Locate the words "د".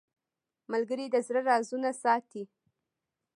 1.11-1.15